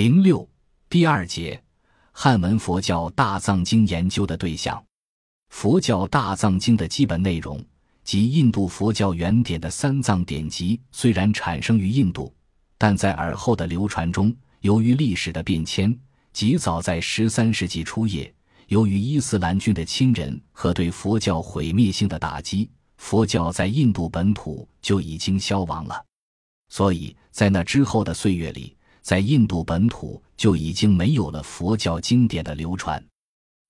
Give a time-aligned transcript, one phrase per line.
[0.00, 0.48] 零六
[0.88, 1.62] 第二节
[2.10, 4.82] 汉文佛教大藏经研究的对象。
[5.50, 7.62] 佛教大藏经的基本内容
[8.02, 12.34] 及印度佛教原典的三藏典籍，虽然产生于印度，
[12.78, 15.94] 但在尔后的流传中，由于历史的变迁，
[16.32, 18.34] 及早在十三世纪初叶，
[18.68, 26.02] 由于伊斯兰军的侵人和对佛教毁灭性的打击，佛教在印度本土就已经消亡了。
[26.70, 33.02] 所以在那之后的岁月里，在印度本土就已经没有了佛教经典的流传。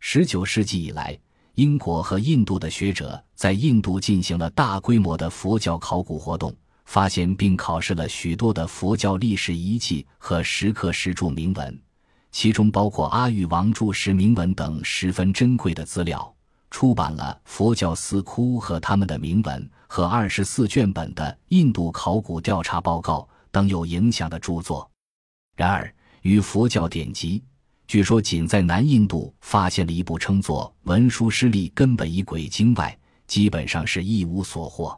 [0.00, 1.18] 十九世纪以来，
[1.54, 6.54] 英国和印度的学者在印度进行了大规模的佛教考古活动，
[6.84, 11.80] 发现并考试了许多的佛教历史遗迹和石刻石柱铭文，
[12.30, 16.34] 其中包括阿育王柱石铭文等十分珍贵的资料。
[16.70, 23.20] 出版了《佛教寺窟和他们的铭文》和二十四卷本的《印度考古调查报告》
[23.50, 24.88] 等有影响的著作。
[25.58, 27.42] 然而，与佛教典籍，
[27.88, 34.96] 据说仅在南印度发现了一部称作《文殊师利根本仪轨经》外，基本上是一无所获。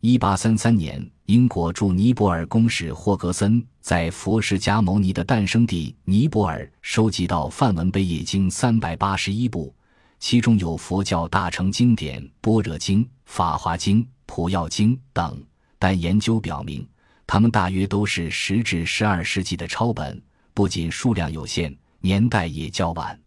[0.00, 9.74] 一八三三年，英国驻尼泊尔公使霍格森在佛释迦牟尼的诞生地尼泊尔收集到梵文贝叶经三百八十一部，
[10.18, 15.38] 其中有佛教大乘经典《般若经》《法华经》《普药经》等，
[15.78, 16.88] 但研究表明。
[17.32, 23.18] 他们大约都是十至十二世纪的抄本，不仅数量有限，年代也较晚。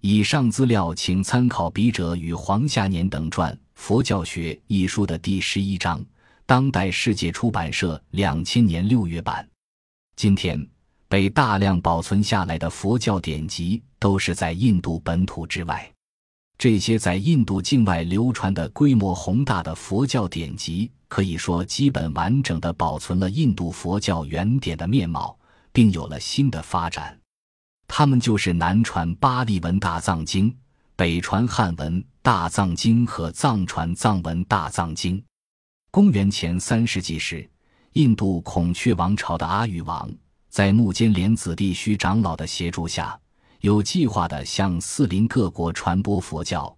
[0.00, 6.02] 以上资料请参考笔者与黄夏年等撰《佛教学》一书的第十一章，
[6.46, 9.46] 当代世界出版社两千年六月版。
[10.16, 10.66] 今天
[11.06, 15.92] 被大量保存下来的佛教典籍都是在印度本土之外。
[16.56, 25.38] 这些在印度境外流传的规模宏大的佛教典籍，可以说基本完整的保存了印度佛教原典的面貌，
[25.70, 27.16] 并有了新的发展。
[27.86, 30.52] 它们就是南传巴利文大藏经、
[30.96, 35.22] 北传汉文大藏经和藏传藏文大藏经。
[35.92, 37.48] 公元前三世纪时，
[37.92, 40.10] 印度孔雀王朝的阿育王，
[40.48, 43.16] 在木坚连子弟须长老的协助下。
[43.60, 46.76] 有计划地向四邻各国传播佛教，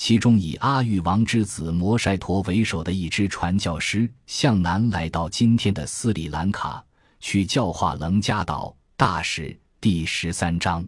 [0.00, 6.82] 其中以阿育王之子摩筛陀为首的一支传教师向南来到今天的斯里兰卡，
[7.20, 8.74] 去教化楞伽岛。
[8.96, 10.82] 大使第十三章，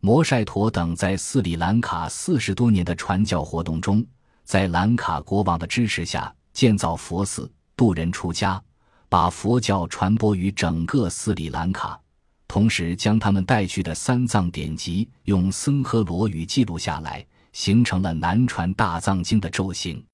[0.00, 4.06] 摩筛陀等在斯里兰卡四十多年的传教活动中，
[4.44, 8.62] 在兰卡国王的支持下建造佛寺，度人出家，
[9.08, 12.00] 把佛教传播于整个斯里兰卡。
[12.46, 20.04] 同时，将他们带去的三藏典籍用僧诃罗语记录下来，形成了南传大藏经的咒型。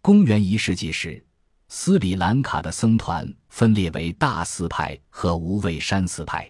[0.00, 1.20] 公元一世纪时，
[1.66, 6.48] 斯里兰卡的僧团分裂为大寺派和无畏山寺派。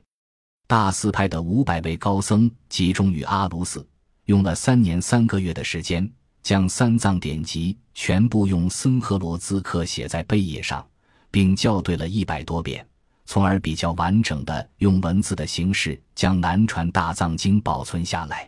[0.67, 3.89] 大寺派的五百位高僧集中于阿卢寺，
[4.27, 6.07] 用了三年三个月的时间，
[6.43, 10.87] 将三藏典籍全部用僧诃罗字刻写在碑页上，
[11.31, 12.87] 并校对了一百多遍。
[13.25, 18.47] 从而比较完整的用文字的形式将南传大藏经保存下来。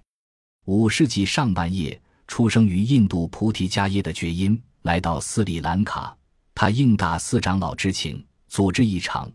[0.68, 6.14] 五世纪上半叶，出生于印度菩提迦耶的觉音来到斯里兰卡，
[6.54, 9.32] 他应大寺长老之请，组织一场，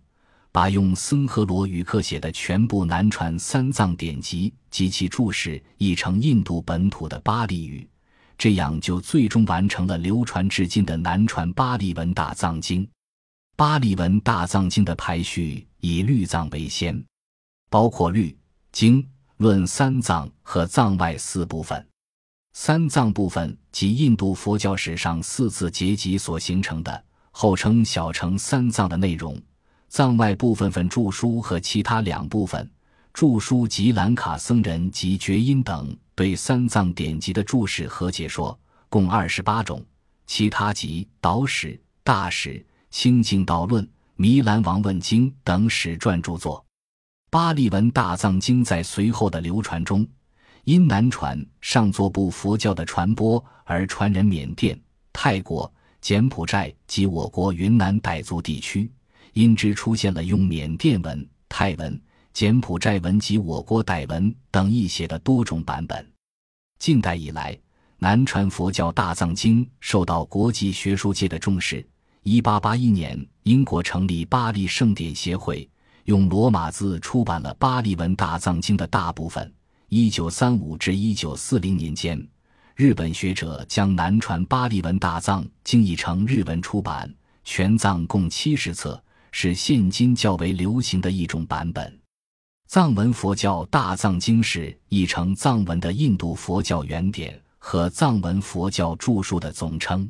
[0.51, 7.89] 把用僧诃罗语刻写的全部南传三藏典籍及其注释译成印度本土的巴利语，
[8.37, 12.87] 这样就最终完成了流传至今的南传巴利文大藏经。
[13.55, 17.03] 巴利文大藏经的排序以律藏为先，
[17.71, 18.37] 包括律、
[18.71, 19.03] 经、
[19.43, 21.85] 论三藏和藏外四部分。
[22.53, 29.37] 三藏部分即印度佛教史上四次结集所形成的，后称小乘三藏的内容。
[29.89, 32.67] 藏外部分分著书和其他两部分。
[33.13, 39.85] 著书及兰卡僧人及觉音等对三藏典籍的注释和解说，共二十八种。
[40.25, 42.51] 其他即导史、大史。
[42.95, 43.83] 《清净道论》
[44.15, 46.63] 《弥兰王问经》等史传著作，
[47.33, 50.07] 巴利文大藏经在随后的流传中，
[50.65, 54.79] 因南传上座部佛教的传播而传人缅甸、
[55.11, 58.87] 泰国、柬埔寨及我国云南傣族地区，
[59.33, 61.99] 因之出现了用缅甸文、泰文、
[62.33, 66.07] 柬埔寨文及我国傣文等译写的多种版本。
[66.77, 67.57] 近代以来，
[67.97, 71.83] 南传佛教大藏经受到国际学术界的重视。
[72.21, 75.67] 一八八一年，英国成立巴利圣典协会，
[76.05, 79.53] 用罗马字出版了巴利文大藏经的大部分。
[79.89, 82.27] 一九三五至一九四零年间，
[82.75, 87.13] 日本学者将南传巴利文大藏经译成日文出版，
[87.43, 89.01] 全藏共七十册，
[89.31, 91.99] 是现今较为流行的一种版本。
[92.67, 100.09] 藏文佛教大藏经是译成藏文的印度佛教原典和藏文佛教著述的总称。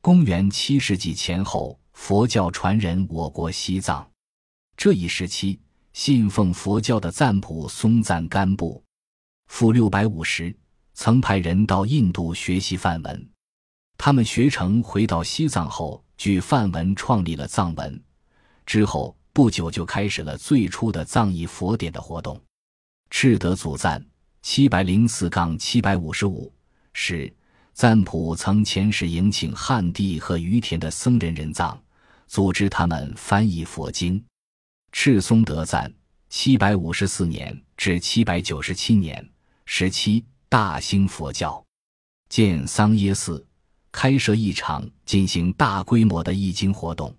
[0.00, 4.04] 公元七世纪前后，佛教传人我国西藏。
[4.76, 5.58] 这一时期，
[5.92, 8.82] 信奉佛教的赞普松赞干布，
[9.46, 10.54] 负六百五十，
[10.94, 13.28] 曾派人到印度学习梵文。
[13.98, 18.02] 他们学成，回到西藏后，据梵文创立了藏文。
[18.64, 19.16] 之后。
[19.34, 22.40] 不久就开始了最初的藏译佛典的活动。
[23.10, 24.06] 赤德祖赞
[24.42, 26.54] 七百零四杠七百五十五
[26.92, 27.34] 是
[27.72, 31.76] 赞普曾前世迎请汉地和于田的僧人人藏，
[32.28, 34.24] 组织他们翻译佛经。
[34.96, 35.92] 赤松德赞
[36.30, 39.28] 七百五十四年至七百九十七年
[39.66, 41.62] 时期大兴佛教，
[42.28, 43.44] 建桑耶寺，
[43.90, 47.12] 开设一场进行大规模的译经活动。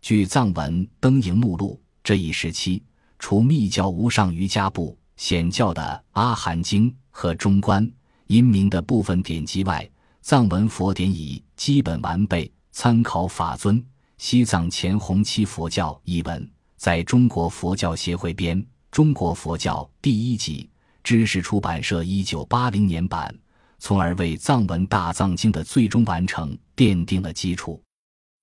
[0.00, 2.82] 据藏文灯影目录，这一时期，
[3.18, 5.82] 除密教无上瑜伽部、显教的
[6.18, 7.88] 《阿含经》和中观、
[8.28, 9.88] 阴明的部分典籍外，
[10.22, 12.50] 藏文佛典已基本完备。
[12.72, 13.78] 参考法尊
[14.16, 16.50] 《西藏前弘期佛教》一文，
[16.82, 20.68] 在中国佛教协会编《中国佛教第一集》，
[21.04, 23.32] 知识出版社一九八零年版，
[23.78, 27.80] 从而为藏文大藏经的最终完成奠定了基础。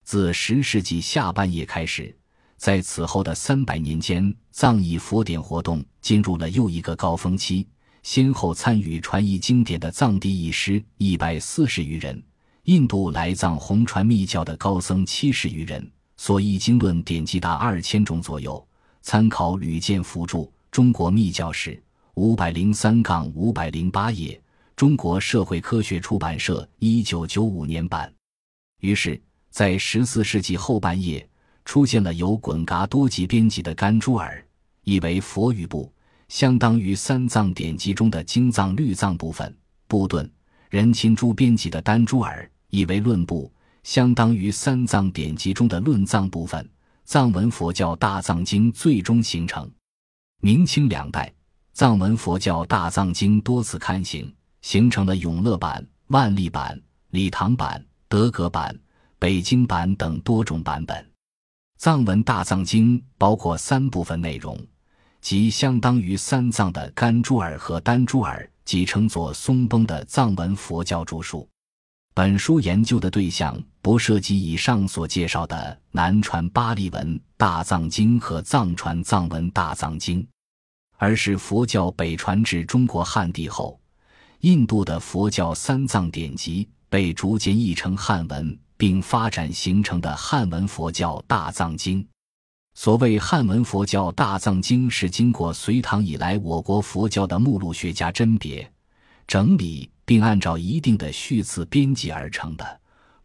[0.05, 2.17] 自十世纪下半叶开始，
[2.55, 7.67] 在此后的三百年间，藏译佛典活动进入了又一个高峰期。
[8.03, 12.23] 先后参与传译经典的藏地译师一百四十余人，
[12.63, 18.67] 印度来藏红传密教的高僧七十余人，所译经论典籍达二千种左右。
[19.01, 20.39] 参考吕建福著
[20.69, 21.71] 《中国密教史》
[22.15, 24.39] 五百零三杠五百零八页，
[24.75, 28.13] 中国社会科学出版社一九九五年版。
[28.81, 29.19] 于是。
[29.49, 31.27] 在十四世纪后半叶，
[31.65, 34.45] 出现了由滚噶多吉编辑的甘珠尔，
[34.83, 35.91] 译为佛语部，
[36.27, 39.51] 相当于三藏典籍中的经藏律藏部分；
[39.87, 40.29] 布顿
[40.69, 43.51] 仁钦珠编辑的丹珠尔，译为论部，
[43.83, 46.69] 相当于三藏典籍中的论藏部分。
[47.05, 49.69] 藏文佛教大藏经最终形成。
[50.41, 51.33] 明清两代，
[51.73, 54.31] 藏文佛教大藏经多次刊行，
[54.61, 56.79] 形成了永乐版、万历版、
[57.09, 58.77] 礼堂版、德格版。
[59.21, 61.05] 北京版等多种版本，
[61.75, 64.57] 藏文大藏经包括三部分内容，
[65.19, 71.49] 即相当于三藏的甘珠尔和丹珠尔，即称作松崩的藏文佛教著述。
[72.13, 80.27] 本书研究的对象不涉及以上所介绍的南传巴利文大藏经和藏传藏文大藏经，
[80.97, 83.81] 而是佛教北传至中国汉地后，
[84.41, 88.55] 印度的佛教三藏典籍被逐渐译成汉文。
[88.77, 92.07] 并发展形成的汉文佛教大藏经。
[92.75, 98.71] 所谓汉文佛教大藏经，是经过隋唐以来我国佛教的目录学家甄别、
[99.27, 102.78] 整理，并按照一定的序次编辑而成的，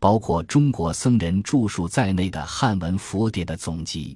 [0.04, 4.14] 包括中国僧人著述在内的汉文佛典的总集。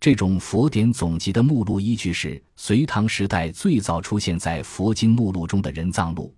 [0.00, 6.34] 这种佛典总集的目录依据是隋唐时代最早出现在佛经目录中的人藏录，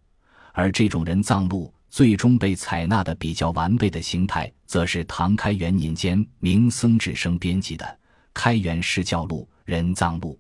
[0.53, 1.73] 而这种人藏录。
[1.91, 7.85] 最终被采纳的比较完备的形态，则是唐开元年间明僧智生编辑的
[8.35, 10.37] 《开元释教录》《人藏录》。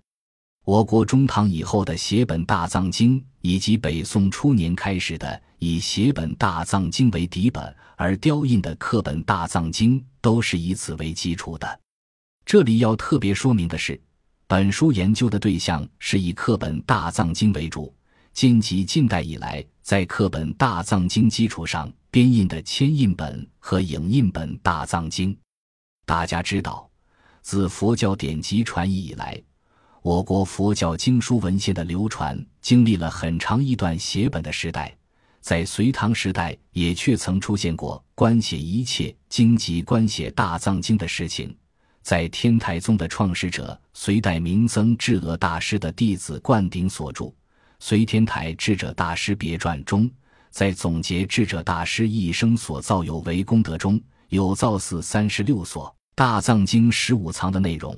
[0.64, 11.80] 我国中唐以后的写本大藏经，以及北宋初年开始的以写本大藏经为底本而雕印的刻本大藏经，都是以此为基础的。
[12.46, 14.00] 这里要特别说明的是，
[14.46, 17.92] 本书研究的对象是以刻本大藏经为主。
[18.32, 25.36] 晋及近代以来，在刻本大藏经基础上编印的铅印本和影印本大藏经。
[26.06, 26.88] 大家知道，
[27.42, 29.38] 自佛教典籍传译以来，
[30.02, 34.92] 我国佛教经书文献的流传经历了很长一段写本的时代。
[35.40, 41.56] 在隋唐时代，也确曾出现过关写一切经籍、关写大藏经的事情。
[42.02, 47.32] 在天台宗的创始者、隋代名僧智阿大师的弟子灌顶所著。
[47.78, 50.10] 隋天台智者大师别传中，
[50.50, 57.96] 在总结智者大师一生所造有为功德中，有造寺三十六所、大藏经十五藏的内容。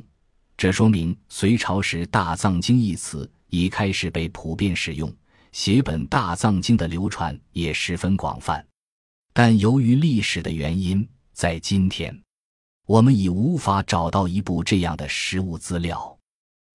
[0.57, 5.13] 这说明隋朝时“大藏经”一词已开始被普遍使用，
[5.53, 8.65] 写本大藏经的流传也十分广泛。
[9.33, 12.19] 但由于历史的原因，在今天，
[12.87, 16.19] 我们已无法找到一部这样的实物资料。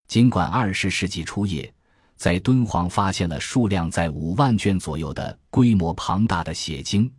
[0.07, 1.73] 尽管二十世纪初叶。
[2.19, 7.09] 在敦煌发现了数量在五万卷左右的规模庞大的写经，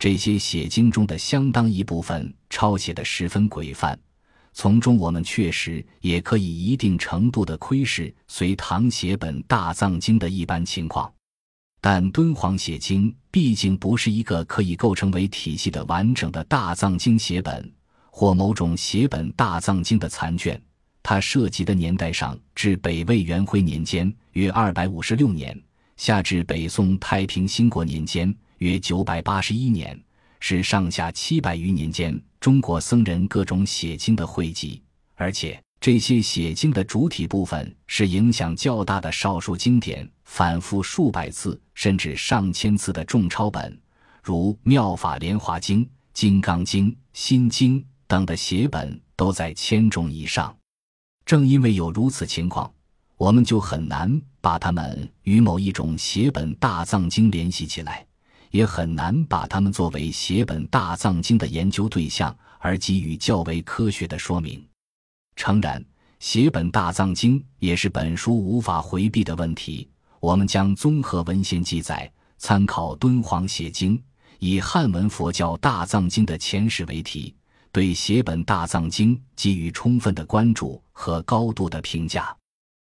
[0.00, 3.96] 这些写经中的相当一部分抄写的十分规范，
[4.60, 11.08] 从中我们确实也可以一定程度的窥视隋唐写本大藏经的一般情况，
[11.80, 17.72] 但敦煌写经毕竟不是一个可以构成为体系的完整的大藏经写本，
[18.10, 20.60] 或某种写本大藏经的残卷。
[21.04, 25.56] 它涉及的年代上至北魏元徽年间约二百五十六年，
[25.96, 29.96] 下至北宋太平兴国年间约九百八十一年。
[30.40, 34.82] 是上下七百余年间中国僧人各种写经的汇集，
[35.14, 43.80] 而且这些写经的主体部分是影响较大的少数经典，反复数百次甚至上千次的重抄本，
[44.22, 50.54] 如《妙法莲华经》《金刚经》《心经》等的写本都在千种以上。
[51.24, 52.72] 正因为有如此情况，
[53.16, 58.04] 我们就很难把它们与某一种写本大藏经联系起来。
[58.50, 64.64] 也很难把它们作为写本大藏经的研究对象而给予较为科学的说明。
[65.36, 65.84] 诚然，
[66.18, 69.88] 写本大藏经也是本书无法回避的问题。
[70.20, 74.02] 我们将综合文献记载，参考敦煌写经，
[74.40, 77.34] 以汉文佛教大藏经的前史为题，
[77.70, 82.36] 对写本大藏经给予充分的关注和高度的评价。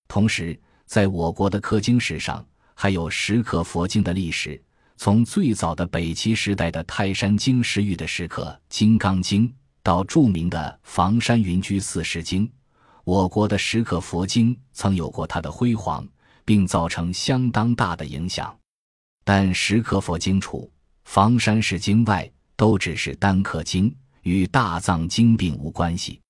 [0.06, 4.62] 同时，在我国的刻经史上，还有石刻佛经的历史。
[4.96, 9.48] 从最早的北齐时代的泰山经石玉的石刻《金刚经》，
[9.82, 12.50] 到著名的房山云居四时经，
[13.04, 16.06] 我国的石刻佛经曾有过它的辉煌，
[16.44, 18.56] 并造成相当大的影响。
[19.24, 20.70] 但石刻佛经除
[21.04, 26.20] 房山石经外，都只是单刻经，与大藏经并无关系。